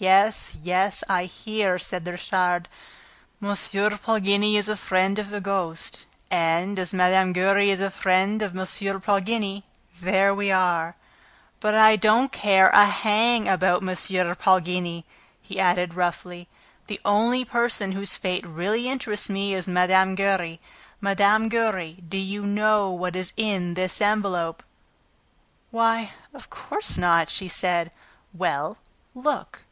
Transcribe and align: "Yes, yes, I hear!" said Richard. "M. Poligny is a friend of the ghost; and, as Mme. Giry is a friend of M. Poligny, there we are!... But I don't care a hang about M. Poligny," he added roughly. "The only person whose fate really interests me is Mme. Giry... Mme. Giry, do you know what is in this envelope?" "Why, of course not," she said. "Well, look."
"Yes, 0.00 0.56
yes, 0.62 1.02
I 1.08 1.24
hear!" 1.24 1.76
said 1.76 2.06
Richard. 2.06 2.68
"M. 3.42 3.48
Poligny 3.98 4.56
is 4.56 4.68
a 4.68 4.76
friend 4.76 5.18
of 5.18 5.30
the 5.30 5.40
ghost; 5.40 6.06
and, 6.30 6.78
as 6.78 6.94
Mme. 6.94 7.32
Giry 7.32 7.68
is 7.70 7.80
a 7.80 7.90
friend 7.90 8.40
of 8.40 8.56
M. 8.56 8.64
Poligny, 9.00 9.64
there 10.00 10.32
we 10.32 10.52
are!... 10.52 10.94
But 11.58 11.74
I 11.74 11.96
don't 11.96 12.30
care 12.30 12.68
a 12.68 12.84
hang 12.84 13.48
about 13.48 13.82
M. 13.82 13.88
Poligny," 14.36 15.04
he 15.42 15.58
added 15.58 15.94
roughly. 15.94 16.46
"The 16.86 17.00
only 17.04 17.44
person 17.44 17.90
whose 17.90 18.14
fate 18.14 18.46
really 18.46 18.88
interests 18.88 19.28
me 19.28 19.52
is 19.52 19.66
Mme. 19.66 20.14
Giry... 20.14 20.60
Mme. 21.00 21.48
Giry, 21.48 22.04
do 22.08 22.18
you 22.18 22.46
know 22.46 22.92
what 22.92 23.16
is 23.16 23.32
in 23.36 23.74
this 23.74 24.00
envelope?" 24.00 24.62
"Why, 25.72 26.12
of 26.32 26.50
course 26.50 26.96
not," 26.96 27.28
she 27.28 27.48
said. 27.48 27.90
"Well, 28.32 28.78
look." 29.12 29.64